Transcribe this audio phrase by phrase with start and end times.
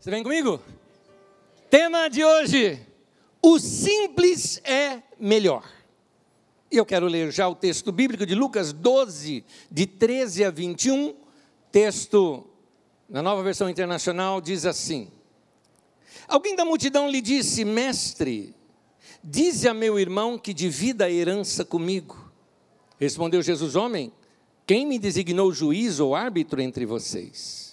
[0.00, 0.60] Você vem comigo?
[1.68, 2.80] Tema de hoje:
[3.42, 5.68] o simples é melhor.
[6.70, 11.16] E eu quero ler já o texto bíblico de Lucas 12, de 13 a 21.
[11.72, 12.46] Texto
[13.08, 15.10] na nova versão internacional diz assim:
[16.28, 18.54] Alguém da multidão lhe disse, Mestre,
[19.22, 22.30] dize a meu irmão que divida a herança comigo.
[23.00, 24.12] Respondeu Jesus, homem,
[24.64, 27.67] quem me designou juiz ou árbitro entre vocês?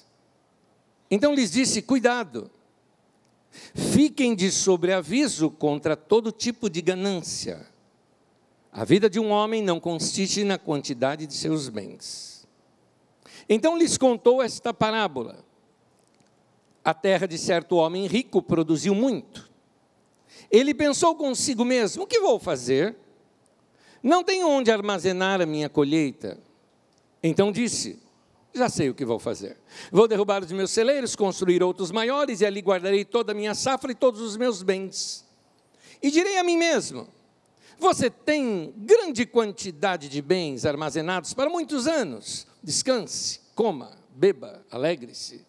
[1.10, 2.50] Então lhes disse: Cuidado,
[3.74, 7.66] fiquem de sobreaviso contra todo tipo de ganância.
[8.72, 12.46] A vida de um homem não consiste na quantidade de seus bens.
[13.48, 15.46] Então lhes contou esta parábola.
[16.84, 19.50] A terra de certo homem rico produziu muito.
[20.52, 22.96] Ele pensou consigo mesmo: o que vou fazer?
[24.04, 26.38] Não tenho onde armazenar a minha colheita.
[27.24, 28.00] Então disse:
[28.56, 29.58] Já sei o que vou fazer.
[29.92, 33.92] Vou derrubar os meus celeiros, construir outros maiores, e ali guardarei toda a minha safra
[33.92, 35.26] e todos os meus bens.
[36.02, 37.08] E direi a mim mesmo:
[37.78, 42.48] Você tem grande quantidade de bens armazenados para muitos anos.
[42.64, 45.46] Descanse, coma, beba, alegre-se.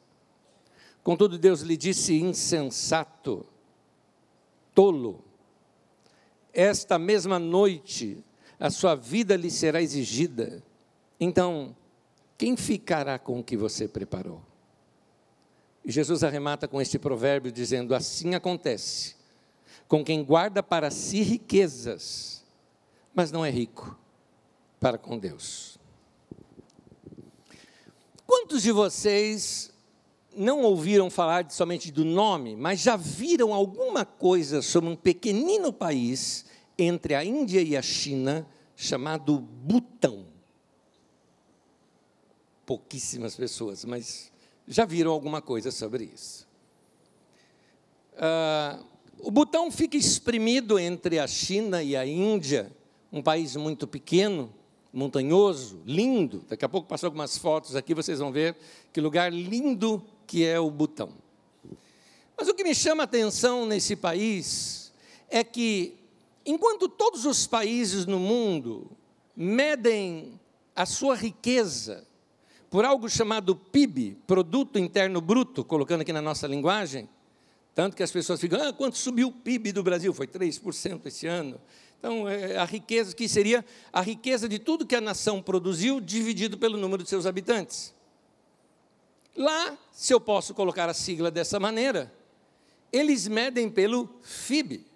[1.03, 3.47] Contudo, Deus lhe disse: insensato,
[4.75, 5.25] tolo.
[6.53, 8.25] Esta mesma noite
[8.59, 10.63] a sua vida lhe será exigida
[11.19, 11.75] então,
[12.39, 14.43] quem ficará com o que você preparou?
[15.85, 19.15] E Jesus arremata com este provérbio dizendo: Assim acontece
[19.89, 22.45] com quem guarda para si riquezas,
[23.15, 23.97] mas não é rico
[24.81, 25.79] para com Deus.
[28.27, 29.73] Quantos de vocês
[30.37, 36.45] não ouviram falar somente do nome, mas já viram alguma coisa sobre um pequenino país
[36.77, 40.26] entre a Índia e a China chamado Butão?
[42.67, 44.31] Pouquíssimas pessoas, mas
[44.67, 46.47] já viram alguma coisa sobre isso.
[48.19, 48.81] Ah,
[49.21, 52.71] o Butão fica espremido entre a China e a Índia,
[53.13, 54.53] um país muito pequeno,
[54.93, 56.45] montanhoso, lindo.
[56.49, 58.57] Daqui a pouco passou algumas fotos aqui, vocês vão ver
[58.93, 61.13] que lugar lindo que é o Butão.
[62.37, 64.93] Mas o que me chama a atenção nesse país
[65.31, 65.95] é que,
[66.45, 68.91] enquanto todos os países no mundo
[69.35, 70.39] medem
[70.75, 72.06] a sua riqueza
[72.71, 77.09] por algo chamado PIB, Produto Interno Bruto, colocando aqui na nossa linguagem.
[77.75, 80.13] Tanto que as pessoas ficam, ah, quanto subiu o PIB do Brasil?
[80.13, 81.61] Foi 3% esse ano.
[81.99, 86.57] Então, é a riqueza que seria a riqueza de tudo que a nação produziu, dividido
[86.57, 87.95] pelo número de seus habitantes.
[89.37, 92.13] Lá, se eu posso colocar a sigla dessa maneira,
[92.93, 94.87] eles medem pelo FIB.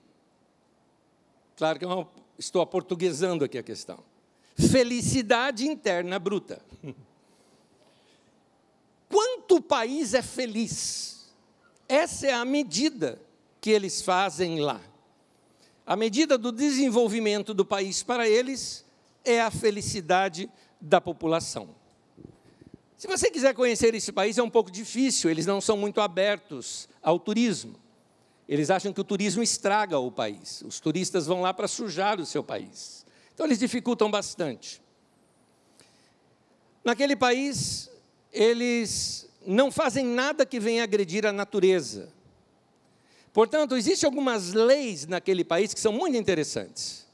[1.57, 2.09] Claro que eu
[2.39, 3.99] estou aportuguesando aqui a questão.
[4.57, 6.63] Felicidade interna bruta.
[9.11, 11.31] quanto o país é feliz.
[11.89, 13.21] Essa é a medida
[13.61, 14.81] que eles fazem lá.
[15.85, 18.85] A medida do desenvolvimento do país para eles
[19.25, 20.49] é a felicidade
[20.81, 21.75] da população.
[22.97, 26.89] Se você quiser conhecer esse país, é um pouco difícil, eles não são muito abertos
[27.03, 27.75] ao turismo.
[28.49, 30.63] Eles acham que o turismo estraga o país.
[30.63, 33.07] Os turistas vão lá para sujar o seu país.
[33.35, 34.83] Então, eles dificultam bastante.
[36.85, 37.91] Naquele país,
[38.33, 42.13] eles não fazem nada que venha agredir a natureza.
[43.33, 47.07] Portanto, existem algumas leis naquele país que são muito interessantes.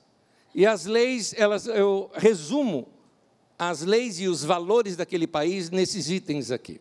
[0.55, 2.89] E as leis, elas, eu resumo
[3.59, 6.81] as leis e os valores daquele país nesses itens aqui.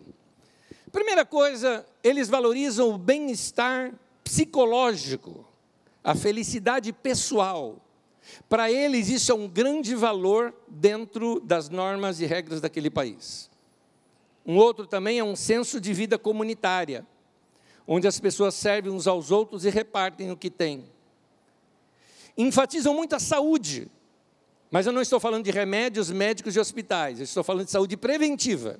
[0.91, 3.93] Primeira coisa, eles valorizam o bem-estar
[4.23, 5.45] psicológico,
[6.03, 7.81] a felicidade pessoal.
[8.47, 13.49] Para eles, isso é um grande valor dentro das normas e regras daquele país.
[14.45, 17.05] Um outro também é um senso de vida comunitária,
[17.87, 20.85] onde as pessoas servem uns aos outros e repartem o que têm.
[22.37, 23.89] Enfatizam muito a saúde,
[24.69, 27.97] mas eu não estou falando de remédios, médicos e hospitais, eu estou falando de saúde
[27.97, 28.79] preventiva.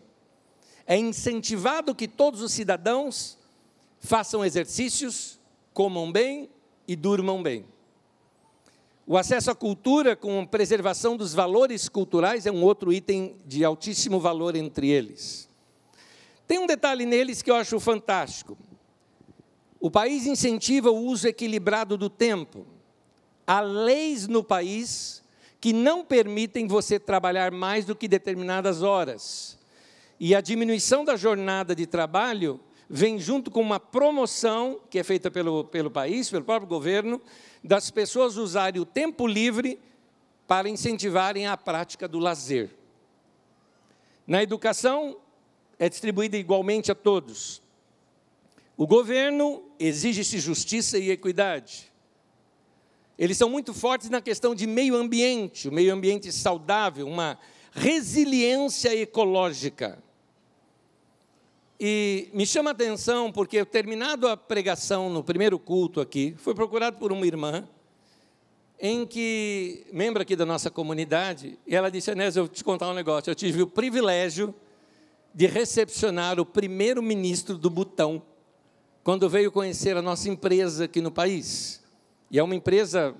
[0.85, 3.37] É incentivado que todos os cidadãos
[3.99, 5.39] façam exercícios,
[5.73, 6.49] comam bem
[6.87, 7.65] e durmam bem.
[9.07, 14.19] O acesso à cultura com preservação dos valores culturais é um outro item de altíssimo
[14.19, 15.47] valor entre eles.
[16.47, 18.57] Tem um detalhe neles que eu acho fantástico.
[19.79, 22.65] O país incentiva o uso equilibrado do tempo.
[23.45, 25.23] Há leis no país
[25.59, 29.57] que não permitem você trabalhar mais do que determinadas horas.
[30.19, 32.59] E a diminuição da jornada de trabalho
[32.89, 37.21] vem junto com uma promoção que é feita pelo, pelo país, pelo próprio governo,
[37.63, 39.79] das pessoas usarem o tempo livre
[40.47, 42.69] para incentivarem a prática do lazer.
[44.27, 45.17] Na educação,
[45.77, 47.61] é distribuída igualmente a todos.
[48.77, 51.91] O governo exige-se justiça e equidade.
[53.17, 57.37] Eles são muito fortes na questão de meio ambiente, o meio ambiente saudável, uma
[57.71, 59.97] resiliência ecológica.
[61.79, 66.97] E me chama a atenção porque, terminado a pregação no primeiro culto aqui, fui procurado
[66.97, 67.67] por uma irmã,
[68.79, 72.89] em que, membro aqui da nossa comunidade, e ela disse: Anésio, eu vou te contar
[72.89, 73.29] um negócio.
[73.29, 74.53] Eu tive o privilégio
[75.35, 78.21] de recepcionar o primeiro-ministro do Butão,
[79.03, 81.83] quando veio conhecer a nossa empresa aqui no país.
[82.31, 83.13] E é uma empresa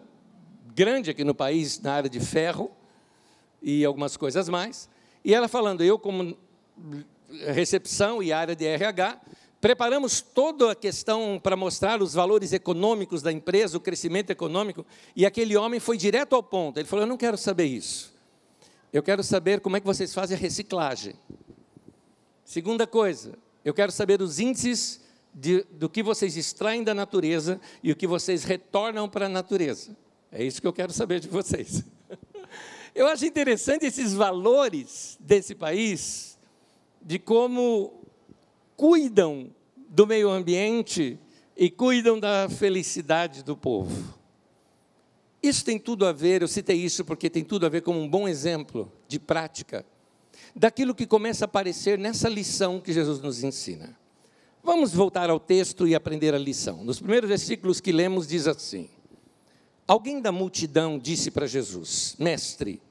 [0.74, 2.72] grande aqui no país, na área de ferro
[3.62, 4.90] e algumas coisas mais.
[5.26, 6.38] E ela falando, eu como
[7.54, 9.20] recepção e área de RH,
[9.60, 14.86] preparamos toda a questão para mostrar os valores econômicos da empresa, o crescimento econômico,
[15.16, 16.80] e aquele homem foi direto ao ponto.
[16.80, 18.14] Ele falou: Eu não quero saber isso.
[18.94, 21.16] Eu quero saber como é que vocês fazem a reciclagem.
[22.46, 23.34] Segunda coisa,
[23.66, 25.02] eu quero saber os índices
[25.34, 29.98] de, do que vocês extraem da natureza e o que vocês retornam para a natureza.
[30.32, 31.84] É isso que eu quero saber de vocês.
[32.94, 36.40] Eu acho interessante esses valores desse país,
[37.02, 38.06] de como
[38.78, 39.54] cuidam
[39.90, 41.20] do meio ambiente
[41.58, 44.14] e cuidam da felicidade do povo.
[45.44, 48.08] Isso tem tudo a ver, eu citei isso porque tem tudo a ver com um
[48.08, 49.86] bom exemplo de prática
[50.56, 53.98] daquilo que começa a aparecer nessa lição que Jesus nos ensina.
[54.64, 56.84] Vamos voltar ao texto e aprender a lição.
[56.84, 58.90] Nos primeiros versículos que lemos, diz assim:
[59.88, 62.82] Alguém da multidão disse para Jesus: Mestre,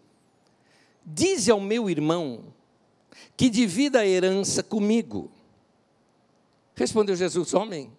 [1.05, 2.52] dize ao meu irmão
[3.37, 5.32] que divida a herança comigo.
[6.76, 7.90] Respondeu Jesus: Homem,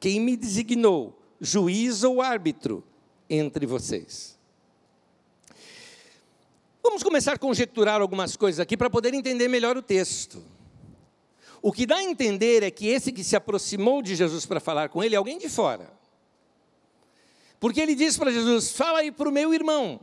[0.00, 2.82] quem me designou juiz ou árbitro
[3.28, 4.37] entre vocês?
[6.82, 10.42] Vamos começar a conjecturar algumas coisas aqui para poder entender melhor o texto.
[11.60, 14.88] O que dá a entender é que esse que se aproximou de Jesus para falar
[14.88, 15.90] com ele é alguém de fora.
[17.58, 20.00] Porque ele disse para Jesus: Fala aí para o meu irmão.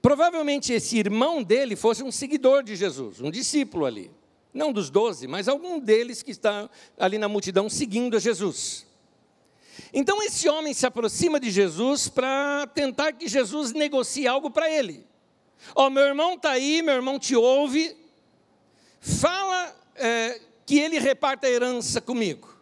[0.00, 4.10] Provavelmente esse irmão dele fosse um seguidor de Jesus, um discípulo ali
[4.54, 8.86] não dos doze, mas algum deles que está ali na multidão seguindo a Jesus.
[9.92, 15.04] Então esse homem se aproxima de Jesus para tentar que Jesus negocie algo para ele.
[15.74, 17.96] Ó, oh, meu irmão está aí, meu irmão te ouve,
[19.00, 22.52] fala é, que ele reparta a herança comigo.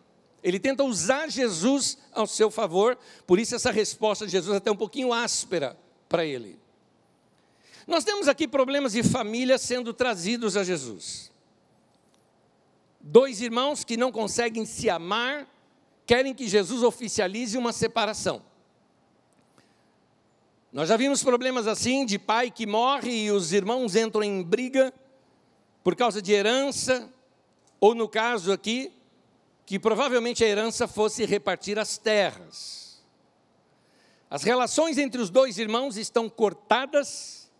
[0.42, 4.70] Ele tenta usar Jesus ao seu favor, por isso essa resposta de Jesus é até
[4.70, 5.78] um pouquinho áspera
[6.08, 6.58] para ele.
[7.86, 11.30] Nós temos aqui problemas de família sendo trazidos a Jesus.
[13.00, 15.48] Dois irmãos que não conseguem se amar,
[16.06, 18.42] querem que Jesus oficialize uma separação.
[20.72, 24.90] Nós já vimos problemas assim de pai que morre e os irmãos entram em briga
[25.84, 27.12] por causa de herança,
[27.78, 28.90] ou no caso aqui,
[29.66, 33.02] que provavelmente a herança fosse repartir as terras.
[34.30, 37.52] As relações entre os dois irmãos estão cortadas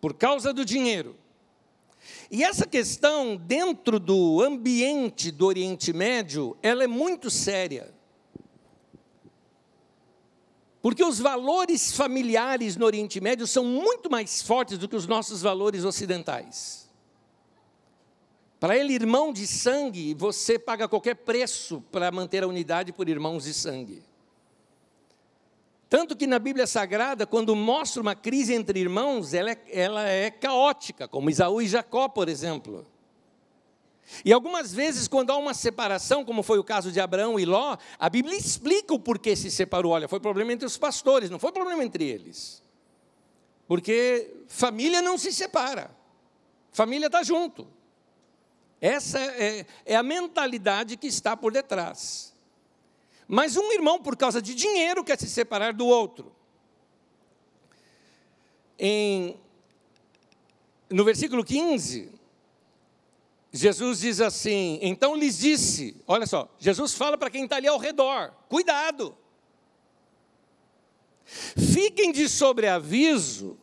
[0.00, 1.16] por causa do dinheiro.
[2.30, 7.94] E essa questão, dentro do ambiente do Oriente Médio, ela é muito séria.
[10.88, 15.42] Porque os valores familiares no Oriente Médio são muito mais fortes do que os nossos
[15.42, 16.88] valores ocidentais.
[18.58, 23.44] Para ele, irmão de sangue, você paga qualquer preço para manter a unidade por irmãos
[23.44, 24.02] de sangue.
[25.90, 30.30] Tanto que na Bíblia Sagrada, quando mostra uma crise entre irmãos, ela é, ela é
[30.30, 32.86] caótica, como Isaú e Jacó, por exemplo.
[34.24, 37.76] E algumas vezes, quando há uma separação, como foi o caso de Abraão e Ló,
[37.98, 39.92] a Bíblia explica o porquê se separou.
[39.92, 42.62] Olha, foi problema entre os pastores, não foi problema entre eles.
[43.66, 45.90] Porque família não se separa,
[46.72, 47.68] família está junto.
[48.80, 52.34] Essa é, é a mentalidade que está por detrás.
[53.26, 56.32] Mas um irmão, por causa de dinheiro, quer se separar do outro.
[58.78, 59.36] Em,
[60.88, 62.17] no versículo 15,
[63.52, 67.78] Jesus diz assim: Então lhes disse, olha só, Jesus fala para quem está ali ao
[67.78, 69.16] redor: cuidado,
[71.24, 73.58] fiquem de sobreaviso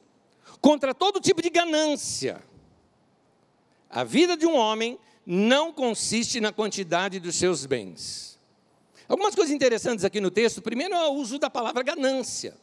[0.62, 2.44] contra todo tipo de ganância.
[3.90, 8.36] A vida de um homem não consiste na quantidade dos seus bens
[9.08, 10.62] Algumas coisas interessantes aqui no texto.
[10.62, 12.58] Primeiro é o uso da palavra ganância.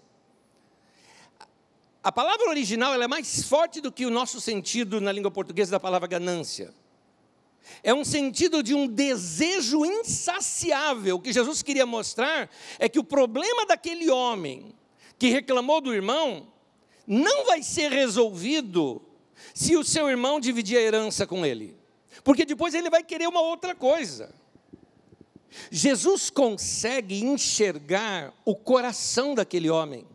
[2.03, 5.81] A palavra original é mais forte do que o nosso sentido na língua portuguesa da
[5.81, 6.75] palavra ganância.
[7.83, 11.17] É um sentido de um desejo insaciável.
[11.17, 14.75] O que Jesus queria mostrar é que o problema daquele homem
[15.19, 16.49] que reclamou do irmão
[17.07, 19.03] não vai ser resolvido
[19.55, 21.77] se o seu irmão dividir a herança com ele.
[22.23, 24.35] Porque depois ele vai querer uma outra coisa.
[25.71, 30.07] Jesus consegue enxergar o coração daquele homem.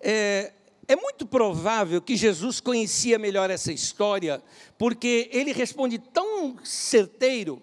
[0.00, 0.52] É,
[0.88, 4.42] é muito provável que Jesus conhecia melhor essa história,
[4.76, 7.62] porque ele responde tão certeiro,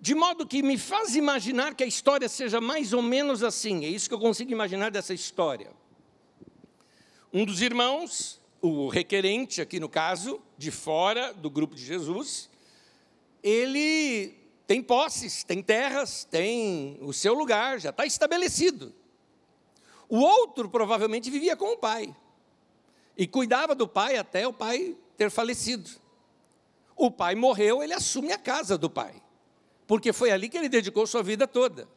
[0.00, 3.84] de modo que me faz imaginar que a história seja mais ou menos assim.
[3.84, 5.70] É isso que eu consigo imaginar dessa história.
[7.32, 12.50] Um dos irmãos, o requerente, aqui no caso, de fora do grupo de Jesus,
[13.42, 14.34] ele
[14.66, 18.94] tem posses, tem terras, tem o seu lugar, já está estabelecido.
[20.12, 22.14] O outro provavelmente vivia com o pai
[23.16, 25.88] e cuidava do pai até o pai ter falecido.
[26.94, 29.14] O pai morreu, ele assume a casa do pai,
[29.86, 31.88] porque foi ali que ele dedicou sua vida toda.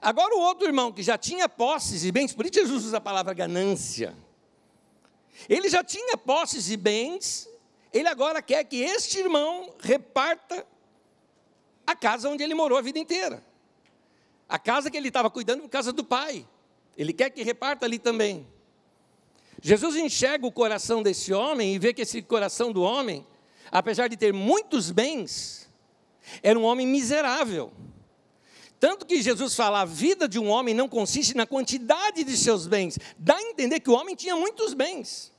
[0.00, 3.00] Agora, o outro irmão que já tinha posses e bens, por isso Jesus usa a
[3.00, 4.16] palavra ganância.
[5.48, 7.48] Ele já tinha posses e bens,
[7.92, 10.66] ele agora quer que este irmão reparta
[11.86, 13.44] a casa onde ele morou a vida inteira.
[14.48, 16.48] A casa que ele estava cuidando por causa do pai.
[16.96, 18.46] Ele quer que reparta ali também.
[19.60, 23.26] Jesus enxerga o coração desse homem e vê que esse coração do homem,
[23.70, 25.70] apesar de ter muitos bens,
[26.42, 27.72] era um homem miserável.
[28.80, 32.66] Tanto que Jesus fala, a vida de um homem não consiste na quantidade de seus
[32.66, 32.98] bens.
[33.16, 35.32] Dá a entender que o homem tinha muitos bens.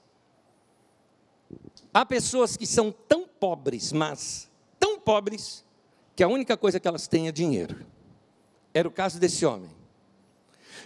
[1.93, 5.65] Há pessoas que são tão pobres, mas tão pobres,
[6.15, 7.85] que a única coisa que elas têm é dinheiro.
[8.73, 9.69] Era o caso desse homem.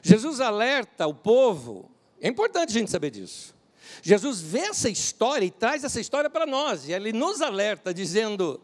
[0.02, 1.90] Jesus alerta o povo,
[2.22, 3.56] é importante a gente saber disso.
[4.02, 8.60] Jesus vê essa história e traz essa história para nós, e ele nos alerta dizendo: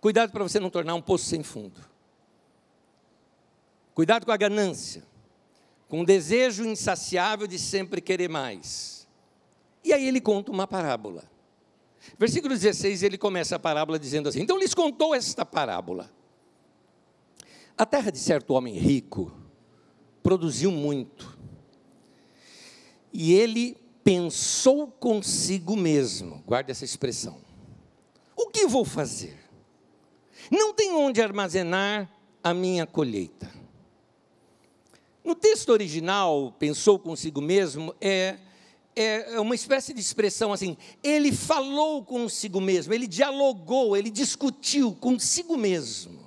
[0.00, 1.80] cuidado para você não tornar um poço sem fundo.
[3.94, 5.02] Cuidado com a ganância,
[5.88, 9.06] com o desejo insaciável de sempre querer mais.
[9.82, 11.24] E aí ele conta uma parábola.
[12.18, 16.10] Versículo 16, ele começa a parábola dizendo assim: Então lhes contou esta parábola.
[17.78, 19.32] A terra de certo homem rico
[20.26, 21.38] produziu muito.
[23.12, 27.38] E ele pensou consigo mesmo, guarde essa expressão:
[28.34, 29.38] O que vou fazer?
[30.50, 32.10] Não tenho onde armazenar
[32.42, 33.48] a minha colheita.
[35.24, 38.36] No texto original, pensou consigo mesmo, é
[38.96, 44.92] é, é uma espécie de expressão assim, ele falou consigo mesmo, ele dialogou, ele discutiu
[44.92, 46.25] consigo mesmo.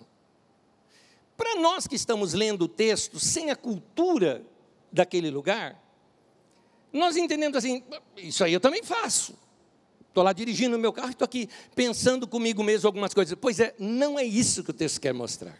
[1.39, 4.45] Para nós que estamos lendo o texto sem a cultura
[4.91, 5.81] daquele lugar,
[6.91, 7.81] nós entendemos assim,
[8.17, 9.33] isso aí eu também faço.
[10.09, 13.37] Estou lá dirigindo o meu carro e estou aqui pensando comigo mesmo algumas coisas.
[13.39, 15.57] Pois é, não é isso que o texto quer mostrar.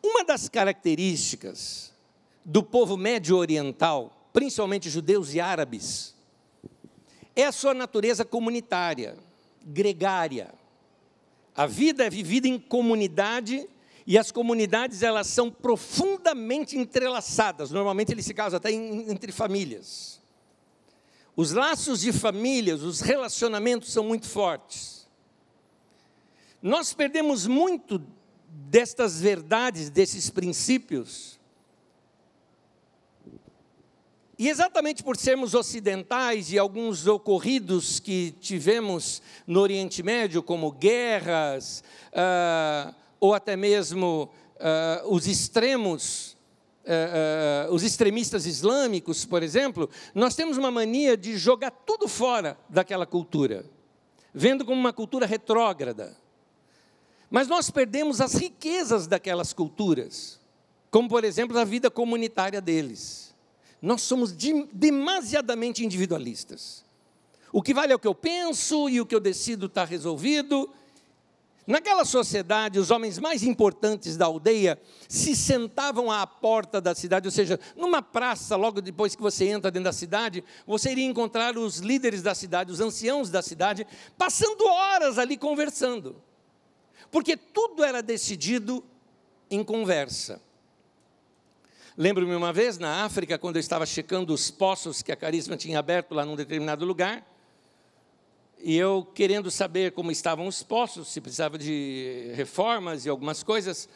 [0.00, 1.92] Uma das características
[2.44, 6.14] do povo médio oriental principalmente judeus e árabes,
[7.36, 9.16] é a sua natureza comunitária,
[9.62, 10.52] gregária.
[11.54, 13.68] A vida é vivida em comunidade
[14.06, 17.70] e as comunidades elas são profundamente entrelaçadas.
[17.70, 20.20] Normalmente eles se casam até entre famílias.
[21.34, 25.08] Os laços de famílias, os relacionamentos são muito fortes.
[26.60, 28.02] Nós perdemos muito
[28.48, 31.40] destas verdades, desses princípios,
[34.38, 41.84] e exatamente por sermos ocidentais e alguns ocorridos que tivemos no Oriente Médio, como guerras,
[42.08, 46.36] uh, ou até mesmo uh, os extremos,
[46.82, 53.06] uh, os extremistas islâmicos, por exemplo, nós temos uma mania de jogar tudo fora daquela
[53.06, 53.64] cultura,
[54.34, 56.16] vendo como uma cultura retrógrada.
[57.30, 60.40] Mas nós perdemos as riquezas daquelas culturas,
[60.90, 63.32] como por exemplo a vida comunitária deles
[63.82, 66.84] nós somos de, demasiadamente individualistas.
[67.52, 70.70] O que vale é o que eu penso e o que eu decido está resolvido.
[71.64, 77.32] Naquela sociedade, os homens mais importantes da aldeia se sentavam à porta da cidade, ou
[77.32, 81.78] seja, numa praça, logo depois que você entra dentro da cidade, você iria encontrar os
[81.78, 83.86] líderes da cidade, os anciãos da cidade,
[84.18, 86.16] passando horas ali conversando,
[87.12, 88.84] porque tudo era decidido
[89.48, 90.42] em conversa.
[91.96, 95.78] Lembro-me uma vez na África, quando eu estava checando os poços que a Carisma tinha
[95.78, 97.24] aberto lá num determinado lugar,
[98.62, 103.88] e eu querendo saber como estavam os poços, se precisava de reformas e algumas coisas,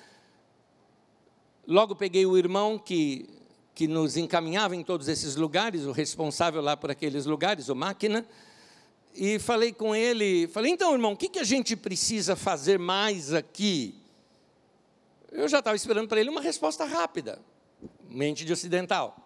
[1.67, 3.29] logo peguei o irmão que,
[3.75, 8.27] que nos encaminhava em todos esses lugares, o responsável lá por aqueles lugares, o máquina,
[9.15, 13.33] e falei com ele, falei, então, irmão, o que, que a gente precisa fazer mais
[13.33, 13.95] aqui?
[15.31, 17.41] Eu já estava esperando para ele uma resposta rápida
[18.09, 19.17] mente de ocidental.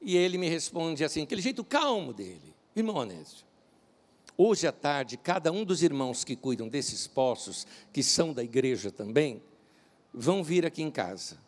[0.00, 3.44] E ele me responde assim, aquele jeito calmo dele, irmão Onésio,
[4.42, 8.90] hoje à tarde, cada um dos irmãos que cuidam desses poços, que são da igreja
[8.90, 9.42] também,
[10.12, 11.38] vão vir aqui em casa.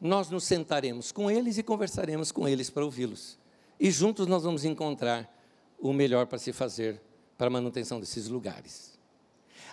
[0.00, 3.38] Nós nos sentaremos com eles e conversaremos com eles para ouvi-los.
[3.78, 5.32] E juntos nós vamos encontrar
[5.78, 7.00] o melhor para se fazer
[7.36, 8.98] para a manutenção desses lugares.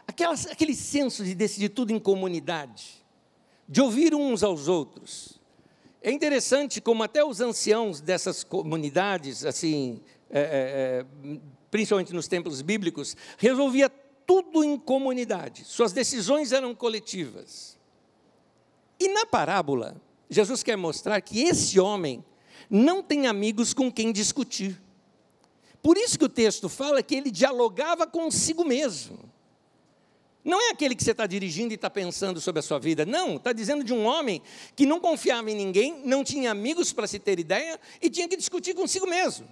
[0.07, 3.05] Aquelas, aquele senso de decidir tudo em comunidade,
[3.67, 5.39] de ouvir uns aos outros.
[6.01, 11.39] É interessante como até os anciãos dessas comunidades, assim, é, é, é
[11.71, 13.89] principalmente nos templos bíblicos, resolvia
[14.25, 15.65] tudo em comunidade.
[15.65, 17.77] Suas decisões eram coletivas.
[18.99, 19.99] E na parábola,
[20.29, 22.23] Jesus quer mostrar que esse homem
[22.69, 24.79] não tem amigos com quem discutir.
[25.81, 29.17] Por isso que o texto fala que ele dialogava consigo mesmo.
[30.43, 33.05] Não é aquele que você está dirigindo e está pensando sobre a sua vida.
[33.05, 34.41] Não, está dizendo de um homem
[34.75, 38.37] que não confiava em ninguém, não tinha amigos para se ter ideia e tinha que
[38.37, 39.47] discutir consigo mesmo.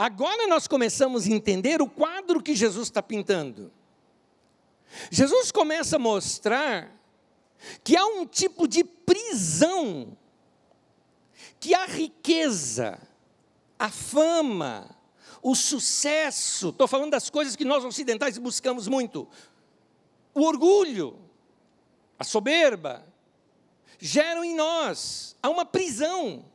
[0.00, 3.70] Agora nós começamos a entender o quadro que Jesus está pintando.
[5.10, 6.90] Jesus começa a mostrar
[7.84, 10.16] que há um tipo de prisão,
[11.60, 12.98] que a riqueza,
[13.78, 14.88] a fama,
[15.42, 19.28] o sucesso, estou falando das coisas que nós ocidentais buscamos muito,
[20.32, 21.18] o orgulho,
[22.18, 23.06] a soberba,
[23.98, 26.49] geram em nós, há uma prisão.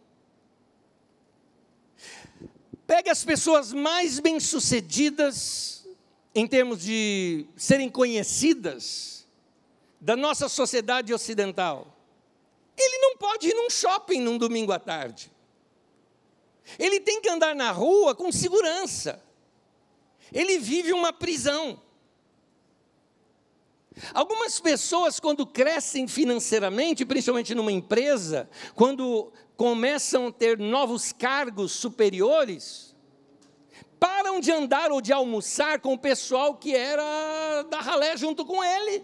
[2.87, 5.87] Pegue as pessoas mais bem-sucedidas
[6.33, 9.25] em termos de serem conhecidas
[9.99, 11.95] da nossa sociedade ocidental.
[12.77, 15.31] Ele não pode ir num shopping num domingo à tarde.
[16.77, 19.23] Ele tem que andar na rua com segurança.
[20.31, 21.81] Ele vive uma prisão.
[24.13, 32.95] Algumas pessoas, quando crescem financeiramente, principalmente numa empresa, quando começam a ter novos cargos superiores,
[33.99, 38.63] param de andar ou de almoçar com o pessoal que era da ralé junto com
[38.63, 39.03] ele.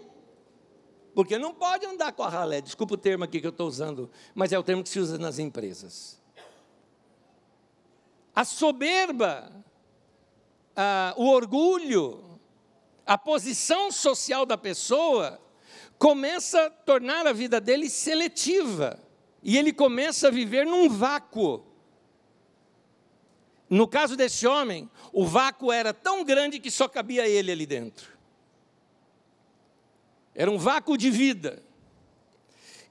[1.14, 4.10] Porque não pode andar com a ralé, desculpa o termo aqui que eu estou usando,
[4.34, 6.20] mas é o termo que se usa nas empresas.
[8.34, 9.52] A soberba,
[10.74, 12.31] a, o orgulho,
[13.06, 15.40] a posição social da pessoa
[15.98, 18.98] começa a tornar a vida dele seletiva.
[19.42, 21.64] E ele começa a viver num vácuo.
[23.68, 28.12] No caso desse homem, o vácuo era tão grande que só cabia ele ali dentro.
[30.34, 31.62] Era um vácuo de vida.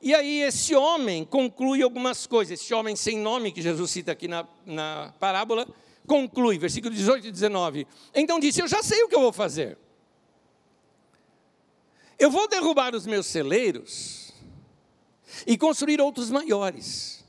[0.02, 2.60] E aí esse homem conclui algumas coisas.
[2.60, 5.68] Esse homem sem nome, que Jesus cita aqui na, na parábola,
[6.08, 7.88] conclui, versículo 18 e 19.
[8.14, 9.78] Então disse: Eu já sei o que eu vou fazer.
[12.22, 14.32] Eu vou derrubar os meus celeiros
[15.48, 17.26] e construir outros maiores.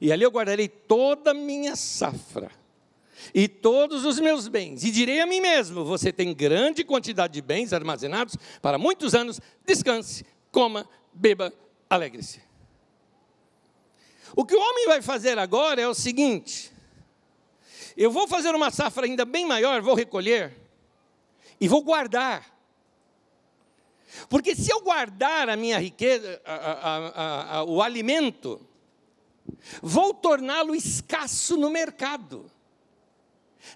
[0.00, 2.50] E ali eu guardarei toda a minha safra
[3.34, 4.82] e todos os meus bens.
[4.82, 9.38] E direi a mim mesmo: Você tem grande quantidade de bens armazenados para muitos anos.
[9.62, 11.52] Descanse, coma, beba,
[11.90, 12.40] alegre-se.
[14.34, 16.72] O que o homem vai fazer agora é o seguinte:
[17.94, 20.56] eu vou fazer uma safra ainda bem maior, vou recolher
[21.60, 22.53] e vou guardar.
[24.28, 28.60] Porque se eu guardar a minha riqueza, a, a, a, o alimento,
[29.82, 32.50] vou torná-lo escasso no mercado.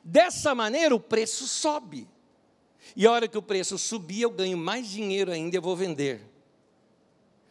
[0.02, 2.08] Dessa maneira o preço sobe.
[2.96, 5.76] E a hora que o preço subir, eu ganho mais dinheiro ainda e eu vou
[5.76, 6.20] vender.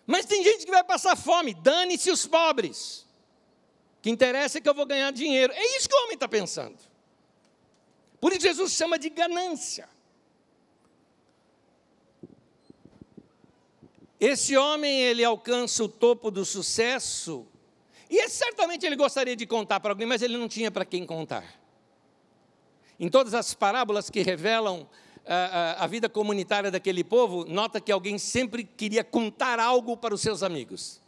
[0.06, 3.06] Mas tem gente que vai passar fome, dane-se os pobres.
[4.00, 5.52] O que interessa é que eu vou ganhar dinheiro.
[5.54, 6.78] É isso que o homem está pensando.
[8.19, 9.89] Por isso Jesus chama de ganância.
[14.20, 17.46] Esse homem, ele alcança o topo do sucesso,
[18.10, 21.44] e certamente ele gostaria de contar para alguém, mas ele não tinha para quem contar.
[23.00, 24.88] Em todas as parábolas que revelam
[25.26, 29.60] a, ah, a, ah, a vida comunitária daquele povo, nota que alguém sempre queria contar
[29.60, 31.00] algo para os seus amigos.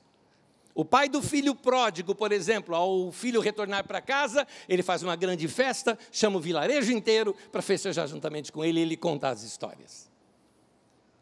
[0.75, 5.15] O pai do filho pródigo, por exemplo, ao filho retornar para casa, ele faz uma
[5.15, 9.41] grande festa, chama o vilarejo inteiro para festejar juntamente com ele e ele conta as
[9.41, 10.09] histórias.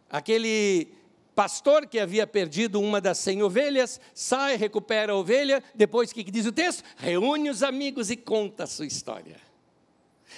[0.10, 0.92] Aquele
[1.38, 6.24] pastor que havia perdido uma das cem ovelhas, sai, recupera a ovelha, depois o que
[6.24, 6.84] diz o texto?
[6.98, 9.36] Reúne os amigos e conta a sua história.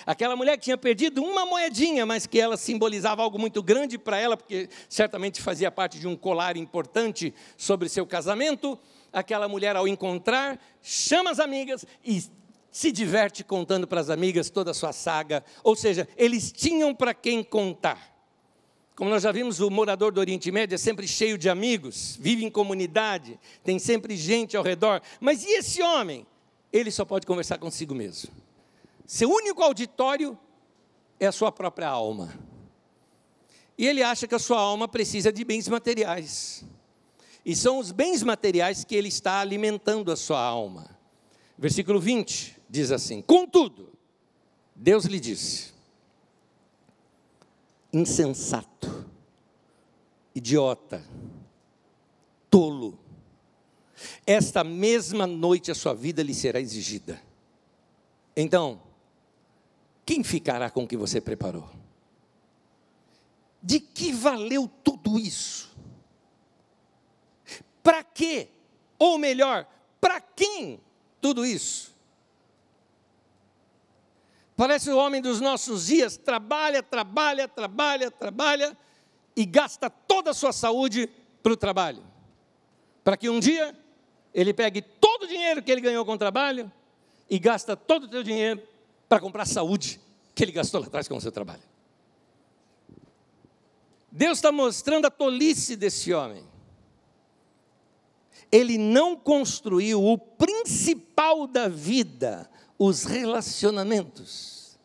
[0.06, 4.18] Aquela mulher que tinha perdido uma moedinha, mas que ela simbolizava algo muito grande para
[4.18, 8.78] ela, porque certamente fazia parte de um colar importante sobre seu casamento.
[9.14, 12.26] Aquela mulher, ao encontrar, chama as amigas e
[12.70, 15.46] se diverte contando para as amigas toda a sua saga.
[15.64, 18.18] Ou seja, eles tinham para quem contar.
[19.00, 22.44] Como nós já vimos, o morador do Oriente Médio é sempre cheio de amigos, vive
[22.44, 25.02] em comunidade, tem sempre gente ao redor.
[25.22, 26.28] Mas e esse homem?
[26.70, 28.30] Ele só pode conversar consigo mesmo.
[29.06, 30.38] Seu único auditório
[31.18, 32.38] é a sua própria alma.
[33.78, 36.66] E ele acha que a sua alma precisa de bens materiais.
[37.46, 40.90] E são os bens materiais que ele está alimentando a sua alma.
[41.58, 43.94] Versículo 20 diz assim: Contudo,
[44.76, 45.72] Deus lhe disse:
[47.91, 49.10] insensato,
[50.34, 51.04] idiota,
[52.49, 52.97] tolo,
[54.25, 57.21] esta mesma noite a sua vida lhe será exigida.
[58.36, 58.82] Então,
[60.06, 61.69] quem ficará com o que você preparou?
[63.62, 65.75] De que valeu tudo isso?
[67.84, 68.47] Para quê?
[68.97, 69.67] Ou melhor,
[69.99, 70.80] para quem
[71.19, 71.88] tudo isso?
[74.60, 78.78] Parece o homem dos nossos dias, trabalha, trabalha, trabalha, trabalha
[79.34, 81.10] e gasta toda a sua saúde
[81.41, 82.04] para o trabalho.
[83.02, 83.74] Para que um dia
[84.34, 86.69] ele pegue todo o dinheiro que ele ganhou com o trabalho
[87.30, 88.62] e gasta todo o seu dinheiro
[89.08, 89.98] para comprar saúde
[90.36, 91.63] que ele gastou lá atrás com o seu trabalho.
[94.12, 96.43] Deus está mostrando a tolice desse homem
[98.52, 104.80] ele não construiu o principal da vida, os relacionamentos.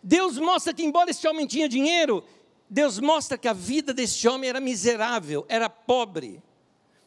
[0.00, 2.24] Deus mostra que, embora esse homem tinha dinheiro,
[2.70, 6.40] Deus mostra que a vida desse homem era miserável, era pobre,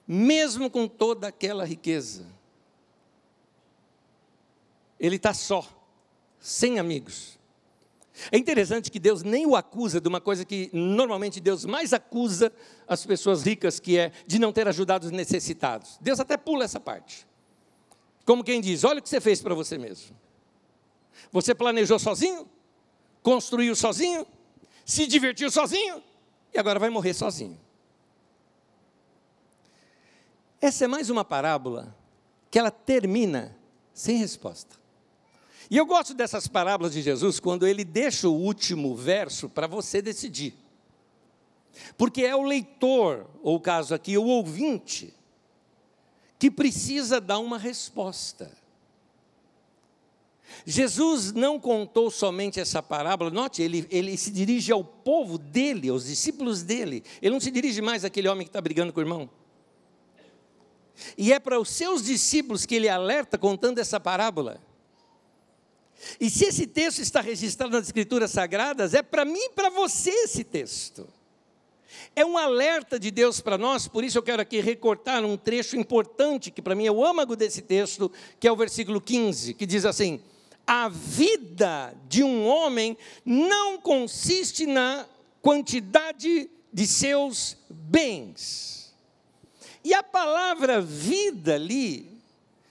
[0.06, 2.26] mesmo com toda aquela riqueza.
[5.00, 5.66] Ele está só,
[6.40, 7.38] sem amigos.
[8.32, 12.52] É interessante que Deus nem o acusa de uma coisa que normalmente Deus mais acusa
[12.88, 16.00] as pessoas ricas, que é de não ter ajudado os necessitados.
[16.02, 17.28] Deus até pula essa parte.
[18.28, 20.14] Como quem diz: olha o que você fez para você mesmo.
[21.32, 22.46] Você planejou sozinho,
[23.24, 24.28] construiu sozinho,
[24.86, 26.04] se divertiu sozinho
[26.54, 27.58] e agora vai morrer sozinho.
[30.60, 31.96] Essa é mais uma parábola
[32.52, 33.56] que ela termina
[33.94, 34.76] sem resposta.
[35.70, 40.02] E eu gosto dessas parábolas de Jesus quando ele deixa o último verso para você
[40.02, 40.54] decidir.
[41.98, 45.14] Porque é o leitor, ou o caso aqui, o ouvinte,
[46.40, 48.52] que precisa dar uma resposta.
[50.66, 56.06] Jesus não contou somente essa parábola, note, ele, ele se dirige ao povo dele, aos
[56.06, 57.04] discípulos dele.
[57.22, 59.30] Ele não se dirige mais àquele homem que está brigando com o irmão.
[61.18, 64.62] E é para os seus discípulos que ele alerta contando essa parábola.
[66.20, 70.10] E se esse texto está registrado nas Escrituras Sagradas, é para mim e para você
[70.10, 71.08] esse texto.
[72.16, 75.76] É um alerta de Deus para nós, por isso eu quero aqui recortar um trecho
[75.76, 79.66] importante, que para mim é o âmago desse texto, que é o versículo 15, que
[79.66, 80.22] diz assim:
[80.66, 85.06] A vida de um homem não consiste na
[85.42, 88.94] quantidade de seus bens.
[89.84, 92.18] E a palavra vida ali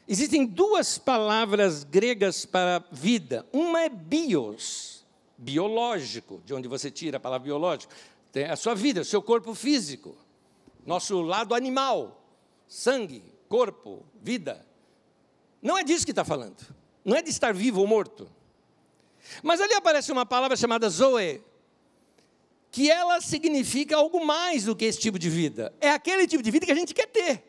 [0.09, 3.45] Existem duas palavras gregas para vida.
[3.53, 5.05] Uma é bios,
[5.37, 7.93] biológico, de onde você tira a palavra biológico.
[8.37, 10.15] Tem a sua vida, o seu corpo físico.
[10.85, 12.23] Nosso lado animal,
[12.69, 14.63] sangue, corpo, vida.
[15.63, 16.59] Não é disso que está falando.
[17.03, 18.31] Não é de estar vivo ou morto.
[19.43, 21.43] Mas ali aparece uma palavra chamada zoe,
[22.71, 25.75] que ela significa algo mais do que esse tipo de vida.
[25.81, 27.43] É aquele tipo de vida que a gente quer ter.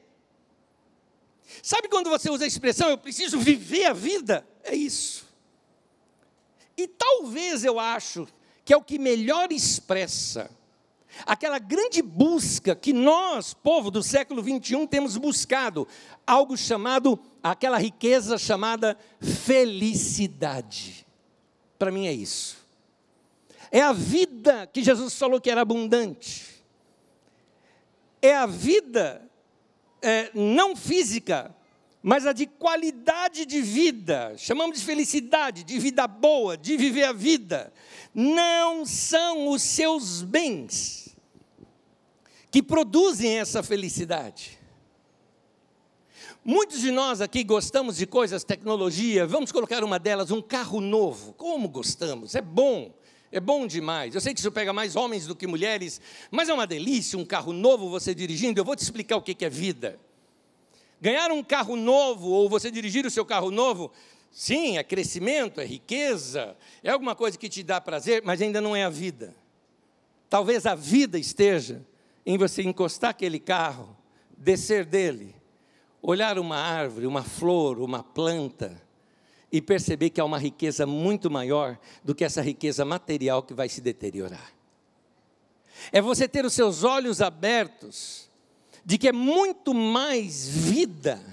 [1.62, 4.48] Sabe quando você usa a expressão, eu preciso viver a vida?
[4.64, 5.28] É isso.
[6.78, 8.26] E talvez eu acho
[8.64, 10.50] que é o que melhor expressa
[11.26, 15.88] aquela grande busca que nós, povo do século 21, temos buscado,
[16.26, 21.06] algo chamado, aquela riqueza chamada felicidade.
[21.78, 22.66] Para mim é isso.
[23.72, 26.64] É a vida que Jesus falou que era abundante.
[28.22, 29.22] É a vida
[30.02, 31.56] é, não física,
[32.02, 37.14] mas a de qualidade de vida, chamamos de felicidade, de vida boa, de viver a
[37.14, 37.74] vida,
[38.14, 41.07] não são os seus bens
[42.58, 44.58] que produzem essa felicidade.
[46.44, 51.34] Muitos de nós aqui gostamos de coisas, tecnologia, vamos colocar uma delas, um carro novo.
[51.34, 52.34] Como gostamos?
[52.34, 52.92] É bom.
[53.32, 54.16] É bom demais.
[54.16, 57.24] Eu sei que isso pega mais homens do que mulheres, mas é uma delícia um
[57.24, 58.60] carro novo você dirigindo.
[58.60, 60.00] Eu vou te explicar o que é vida.
[61.00, 63.92] Ganhar um carro novo ou você dirigir o seu carro novo,
[64.32, 68.76] sim, é crescimento, é riqueza, é alguma coisa que te dá prazer, mas ainda não
[68.76, 69.36] é a vida.
[70.28, 71.86] Talvez a vida esteja
[72.28, 73.96] em você encostar aquele carro,
[74.38, 75.34] descer dele,
[76.02, 78.84] olhar uma árvore, uma flor, uma planta
[79.50, 83.70] e perceber que há uma riqueza muito maior do que essa riqueza material que vai
[83.70, 84.54] se deteriorar.
[85.90, 88.30] É você ter os seus olhos abertos
[88.84, 91.24] de que é muito mais vida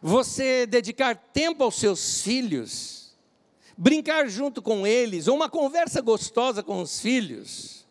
[0.00, 3.14] você dedicar tempo aos seus filhos,
[3.76, 7.83] brincar junto com eles, ou uma conversa gostosa com os filhos,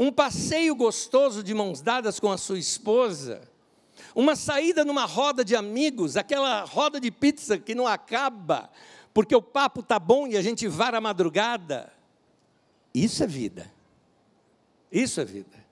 [0.00, 3.42] um passeio gostoso de mãos dadas com a sua esposa,
[4.14, 8.70] uma saída numa roda de amigos, aquela roda de pizza que não acaba,
[9.12, 11.92] porque o papo tá bom e a gente vara a madrugada.
[12.94, 13.70] Isso é vida.
[14.90, 15.62] Isso é vida.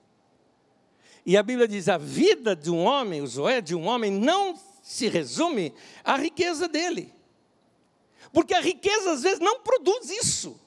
[1.24, 4.60] E a Bíblia diz: a vida de um homem, o zoé de um homem, não
[4.82, 5.72] se resume
[6.04, 7.14] à riqueza dele.
[8.30, 10.60] Porque a riqueza às vezes não produz isso.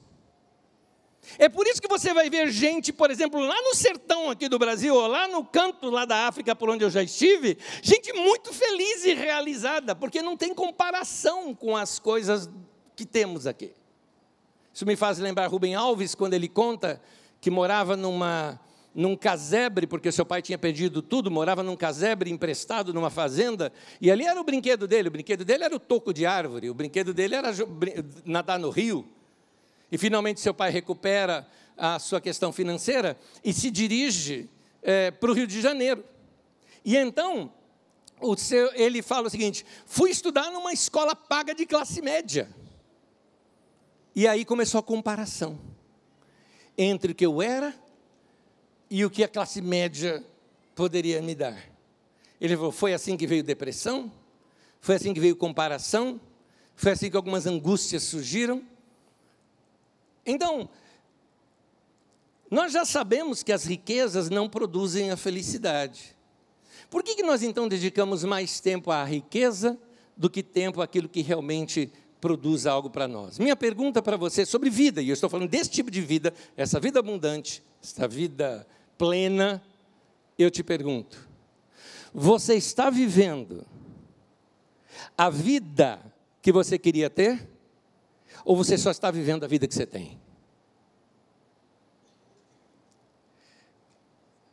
[1.37, 4.59] É por isso que você vai ver gente, por exemplo, lá no sertão aqui do
[4.59, 8.53] Brasil, ou lá no canto lá da África por onde eu já estive, gente muito
[8.53, 12.49] feliz e realizada, porque não tem comparação com as coisas
[12.95, 13.73] que temos aqui.
[14.73, 17.01] Isso me faz lembrar Rubem Alves quando ele conta
[17.39, 18.59] que morava numa
[18.93, 24.11] num casebre, porque seu pai tinha perdido tudo, morava num casebre emprestado numa fazenda, e
[24.11, 27.13] ali era o brinquedo dele, o brinquedo dele era o toco de árvore, o brinquedo
[27.13, 27.51] dele era
[28.25, 29.07] nadar no rio.
[29.91, 34.49] E finalmente seu pai recupera a sua questão financeira e se dirige
[34.81, 36.03] é, para o Rio de Janeiro.
[36.85, 37.51] E então,
[38.37, 42.49] seu, ele fala o seguinte: fui estudar numa escola paga de classe média.
[44.15, 45.59] E aí começou a comparação
[46.77, 47.73] entre o que eu era
[48.89, 50.23] e o que a classe média
[50.75, 51.61] poderia me dar.
[52.39, 54.11] Ele falou: foi assim que veio depressão,
[54.79, 56.19] foi assim que veio comparação,
[56.75, 58.63] foi assim que algumas angústias surgiram.
[60.25, 60.69] Então,
[62.49, 66.15] nós já sabemos que as riquezas não produzem a felicidade.
[66.89, 69.79] Por que, que nós então dedicamos mais tempo à riqueza
[70.17, 73.39] do que tempo àquilo que realmente produz algo para nós?
[73.39, 76.33] Minha pergunta para você é sobre vida, e eu estou falando desse tipo de vida,
[76.57, 79.63] essa vida abundante, essa vida plena,
[80.37, 81.27] eu te pergunto:
[82.13, 83.65] você está vivendo
[85.17, 86.01] a vida
[86.41, 87.47] que você queria ter?
[88.43, 90.19] Ou você só está vivendo a vida que você tem?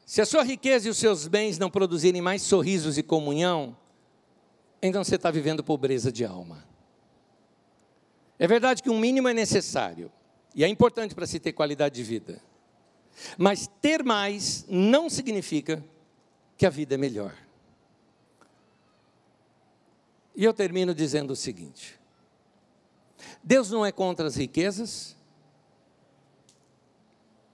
[0.04, 3.76] Se a sua riqueza e os seus bens não produzirem mais sorrisos e comunhão,
[4.80, 6.64] então você está vivendo pobreza de alma.
[8.38, 10.10] É verdade que um mínimo é necessário,
[10.54, 12.40] e é importante para se ter qualidade de vida.
[13.36, 15.84] Mas ter mais não significa
[16.56, 17.34] que a vida é melhor.
[20.34, 21.97] E eu termino dizendo o seguinte:
[23.42, 25.16] Deus não é contra as riquezas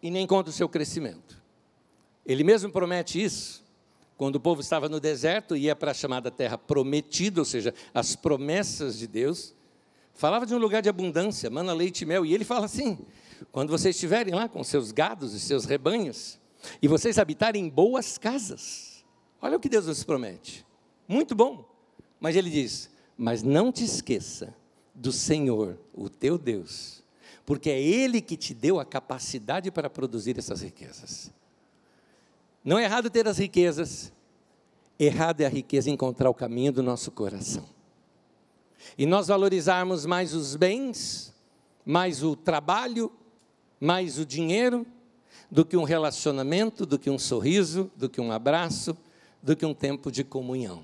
[0.03, 1.43] e nem contra o seu crescimento.
[2.27, 3.65] Ele mesmo promete isso.
[4.17, 8.15] Quando o povo estava no deserto, ia para a chamada terra prometida, ou seja, as
[8.15, 9.55] promessas de Deus.
[10.15, 12.25] Falava de um lugar de abundância, mana, leite e mel.
[12.25, 12.99] E ele fala assim:
[13.51, 16.39] quando vocês estiverem lá com seus gados e seus rebanhos,
[16.81, 19.05] e vocês habitarem em boas casas,
[19.43, 20.65] olha o que Deus nos promete.
[21.09, 21.69] Muito bom.
[22.21, 24.55] Mas ele diz: Mas não te esqueça
[24.95, 27.03] do Senhor, o teu Deus,
[27.45, 31.31] porque é Ele que te deu a capacidade para produzir essas riquezas.
[32.65, 34.13] Não é errado ter as riquezas,
[34.99, 37.65] errado é a riqueza encontrar o caminho do nosso coração.
[38.97, 41.35] E nós valorizarmos mais os bens,
[41.85, 43.11] mais o trabalho,
[43.81, 44.87] mais o dinheiro,
[45.51, 48.97] do que um relacionamento, do que um sorriso, do que um abraço,
[49.43, 50.83] do que um tempo de comunhão.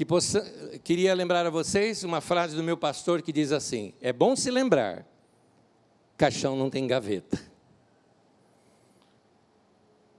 [0.00, 0.40] Que possa,
[0.82, 4.50] queria lembrar a vocês uma frase do meu pastor que diz assim: É bom se
[4.50, 5.06] lembrar,
[6.16, 7.38] caixão não tem gaveta.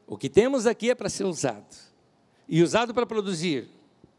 [0.06, 1.76] O que temos aqui é para ser usado.
[2.48, 3.72] E usado para produzir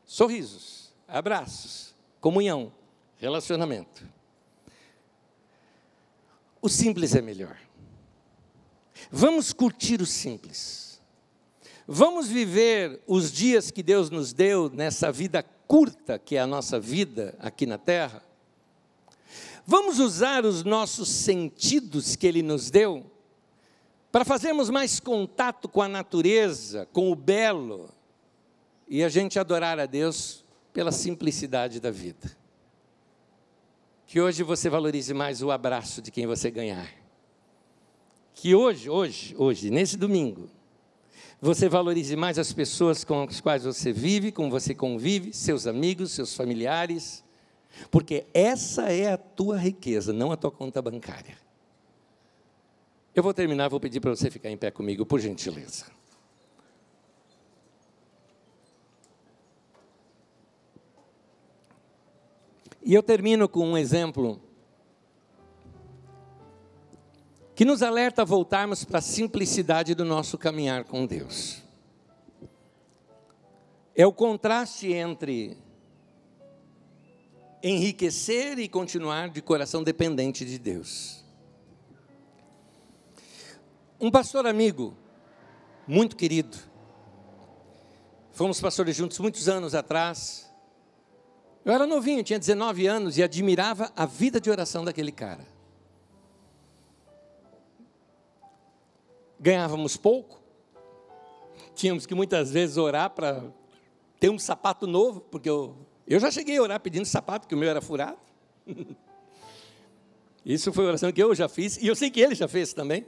[0.05, 2.73] sorrisos, abraços, comunhão,
[3.19, 4.05] relacionamento.
[6.61, 7.57] O simples é melhor.
[9.13, 10.92] Vamos curtir o simples.
[11.87, 16.79] Vamos viver os dias que Deus nos deu nessa vida curta que é a nossa
[16.79, 18.23] vida aqui na terra.
[19.67, 23.11] Vamos usar os nossos sentidos que Ele nos deu
[24.11, 27.89] para fazermos mais contato com a natureza, com o belo,
[28.87, 32.37] e a gente adorar a Deus pela simplicidade da vida.
[34.07, 36.93] Que hoje você valorize mais o abraço de quem você ganhar.
[38.35, 40.51] Que hoje, hoje, hoje, nesse domingo,
[41.45, 46.13] você valorize mais as pessoas com as quais você vive, com você convive, seus amigos,
[46.13, 47.25] seus familiares,
[47.91, 51.37] porque essa é a tua riqueza, não a tua conta bancária.
[53.13, 55.87] Eu vou terminar, vou pedir para você ficar em pé comigo, por gentileza.
[62.85, 64.41] E eu termino com um exemplo
[67.55, 71.63] que nos alerta a voltarmos para a simplicidade do nosso caminhar com Deus.
[73.95, 75.59] É o contraste entre
[77.63, 81.23] enriquecer e continuar de coração dependente de Deus.
[84.01, 84.97] Um pastor amigo,
[85.87, 86.57] muito querido,
[88.33, 90.51] fomos pastores juntos muitos anos atrás.
[91.65, 95.52] Eu era novinho, tinha 19 anos e admirava a vida de oração daquele cara.
[99.43, 100.41] Ganhávamos pouco,
[101.75, 103.43] tínhamos que muitas vezes orar para
[104.21, 105.77] ter um sapato novo, porque eu,
[106.07, 108.19] eu já cheguei a orar pedindo sapato, porque o meu era furado.
[110.47, 112.73] Isso foi uma oração que eu já fiz, e eu sei que ele já fez
[112.73, 113.05] também.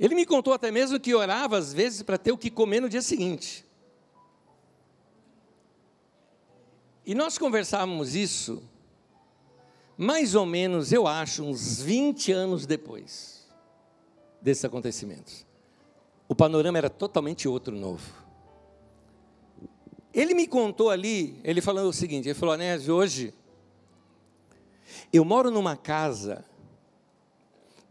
[0.00, 2.88] Ele me contou até mesmo que orava às vezes para ter o que comer no
[2.88, 3.66] dia seguinte.
[7.04, 8.62] E nós conversávamos isso,
[9.94, 13.37] mais ou menos, eu acho, uns 20 anos depois
[14.40, 15.46] desses acontecimentos.
[16.28, 18.28] O panorama era totalmente outro, novo.
[20.12, 23.34] Ele me contou ali, ele falou o seguinte: ele falou, Anésio, hoje
[25.12, 26.44] eu moro numa casa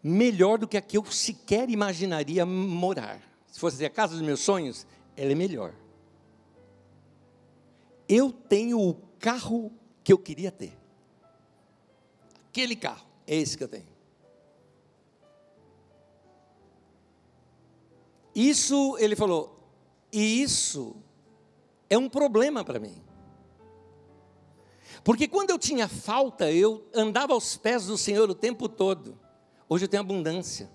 [0.03, 3.21] melhor do que a que eu sequer imaginaria morar.
[3.51, 5.73] Se fosse a casa dos meus sonhos, ela é melhor.
[8.07, 9.71] Eu tenho o carro
[10.03, 10.77] que eu queria ter.
[12.49, 13.96] Aquele carro, é esse que eu tenho.
[18.37, 19.57] Isso, ele falou,
[20.13, 20.95] e isso
[21.89, 23.01] é um problema para mim.
[25.03, 29.17] Porque quando eu tinha falta, eu andava aos pés do Senhor o tempo todo.
[29.67, 30.69] Hoje eu tenho abundância.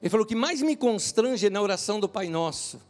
[0.00, 2.80] Ele falou: o que mais me constrange na oração do Pai Nosso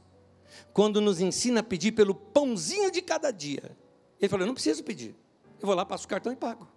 [0.74, 3.74] quando nos ensina a pedir pelo pãozinho de cada dia.
[4.20, 5.14] Ele falou: Eu não preciso pedir.
[5.58, 6.68] Eu vou lá, passo o cartão e pago.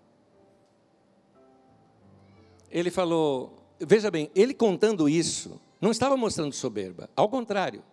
[2.71, 7.09] Ele falou: Veja bem, ele contando isso, não estava mostrando soberba.
[7.15, 7.83] Ao contrário,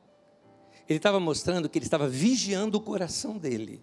[0.89, 3.83] ele estava mostrando que ele estava vigiando o coração dele.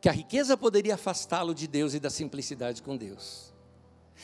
[0.00, 3.52] Que a riqueza poderia afastá-lo de Deus e da simplicidade com Deus.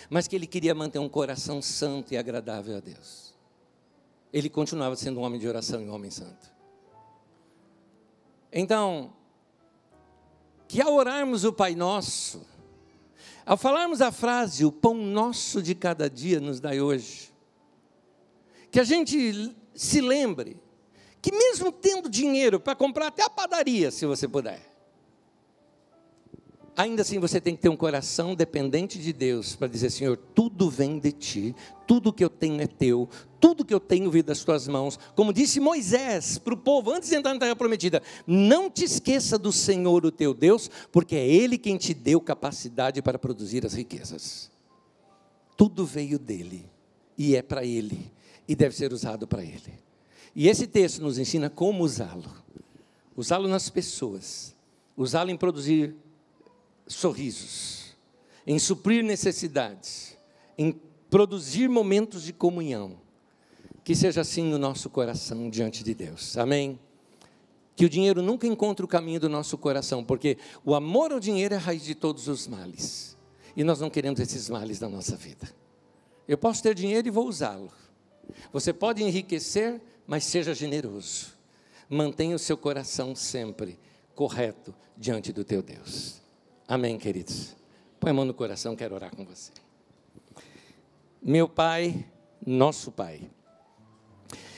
[0.09, 3.33] Mas que ele queria manter um coração santo e agradável a Deus
[4.33, 6.51] ele continuava sendo um homem de oração e um homem santo.
[8.51, 9.12] Então,
[10.66, 12.45] que ao orarmos o Pai Nosso,
[13.45, 17.32] ao falarmos a frase, o pão nosso de cada dia nos dai hoje,
[18.73, 20.57] que a gente se lembre
[21.21, 24.61] que, mesmo tendo dinheiro para comprar até a padaria, se você puder,
[26.75, 30.71] ainda assim você tem que ter um coração dependente de Deus para dizer: Senhor, tudo
[30.71, 31.55] vem de ti,
[31.87, 34.99] tudo que eu tenho é teu, tudo que eu tenho veio das tuas mãos.
[35.15, 39.37] Como disse Moisés para o povo antes de entrar na terra prometida: Não te esqueça
[39.37, 43.75] do Senhor, o teu Deus, porque é Ele quem te deu capacidade para produzir as
[43.75, 44.51] riquezas.
[45.59, 46.65] Tudo veio dele
[47.19, 48.11] e é para Ele
[48.46, 49.78] e deve ser usado para Ele.
[50.35, 52.42] E esse texto nos ensina como usá-lo.
[53.16, 54.55] Usá-lo nas pessoas,
[54.96, 55.94] usá-lo em produzir
[56.87, 57.94] sorrisos,
[58.46, 60.16] em suprir necessidades,
[60.57, 60.72] em
[61.11, 62.96] produzir momentos de comunhão.
[63.85, 66.38] Que seja assim no nosso coração diante de Deus.
[66.38, 66.78] Amém?
[67.74, 71.55] Que o dinheiro nunca encontre o caminho do nosso coração, porque o amor ao dinheiro
[71.55, 73.16] é a raiz de todos os males.
[73.57, 75.50] E nós não queremos esses males na nossa vida.
[76.26, 77.70] Eu posso ter dinheiro e vou usá-lo.
[78.53, 81.33] Você pode enriquecer, mas seja generoso.
[81.89, 83.79] Mantenha o seu coração sempre
[84.15, 86.21] correto diante do teu Deus.
[86.67, 87.57] Amém, queridos?
[87.99, 89.53] Põe a mão no coração, quero orar com você.
[91.21, 92.05] Meu Pai,
[92.45, 93.31] nosso Pai,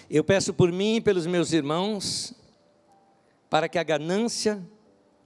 [0.08, 2.34] eu peço por mim e pelos meus irmãos,
[3.50, 4.62] para que a ganância,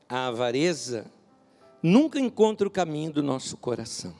[0.08, 1.06] a avareza,
[1.82, 4.14] nunca encontre o caminho do nosso coração.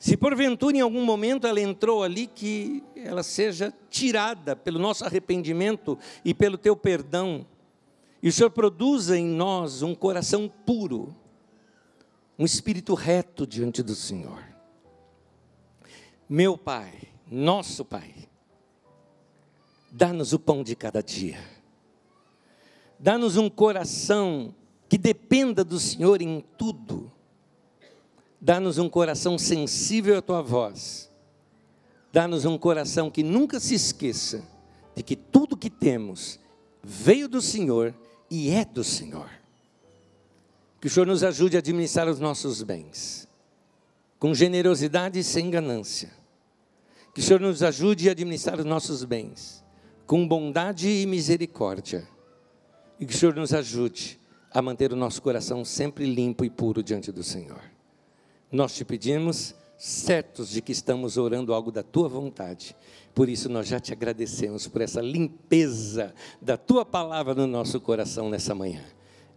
[0.00, 5.96] Se porventura em algum momento ela entrou ali, que ela seja tirada pelo nosso arrependimento
[6.24, 7.46] e pelo teu perdão
[8.22, 11.14] e o Senhor produza em nós um coração puro,
[12.38, 14.44] um espírito reto diante do Senhor.
[16.28, 16.92] Meu Pai,
[17.30, 18.14] nosso Pai,
[19.90, 21.38] dá-nos o pão de cada dia.
[22.98, 24.54] Dá-nos um coração
[24.86, 27.10] que dependa do Senhor em tudo.
[28.40, 31.10] Dá-nos um coração sensível à tua voz.
[32.12, 34.42] Dá-nos um coração que nunca se esqueça
[34.96, 36.40] de que tudo que temos
[36.82, 37.94] veio do Senhor
[38.30, 39.28] e é do Senhor.
[40.80, 43.28] Que o Senhor nos ajude a administrar os nossos bens,
[44.18, 46.10] com generosidade e sem ganância.
[47.14, 49.62] Que o Senhor nos ajude a administrar os nossos bens,
[50.06, 52.08] com bondade e misericórdia.
[52.98, 54.18] E que o Senhor nos ajude
[54.50, 57.60] a manter o nosso coração sempre limpo e puro diante do Senhor.
[58.50, 62.76] Nós te pedimos, certos de que estamos orando algo da tua vontade
[63.14, 68.28] por isso nós já te agradecemos por essa limpeza da tua palavra no nosso coração
[68.28, 68.82] nessa manhã.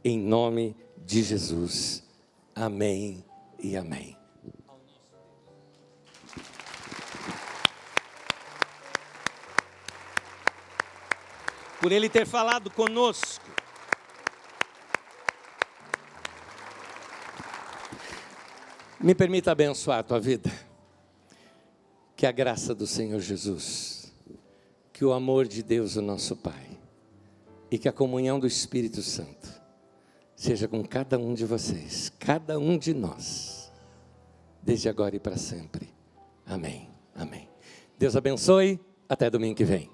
[0.06, 2.04] em nome de Jesus.
[2.54, 3.24] Amém
[3.58, 4.18] e amém.
[11.80, 13.43] Por Ele ter falado conosco.
[19.04, 20.50] Me permita abençoar a tua vida.
[22.16, 24.14] Que a graça do Senhor Jesus,
[24.94, 26.80] que o amor de Deus, o nosso Pai,
[27.70, 29.50] e que a comunhão do Espírito Santo
[30.38, 33.70] seja com cada um de vocês, cada um de nós,
[34.62, 35.94] desde agora e para sempre.
[36.46, 36.90] Amém.
[37.14, 37.50] Amém.
[38.00, 38.80] Deus abençoe.
[39.10, 39.90] Até domingo que vem.